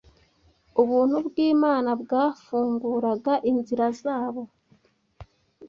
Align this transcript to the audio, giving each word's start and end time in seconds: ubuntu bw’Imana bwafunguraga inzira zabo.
ubuntu 0.81 1.15
bw’Imana 1.27 1.89
bwafunguraga 2.01 3.33
inzira 3.51 3.85
zabo. 4.01 4.43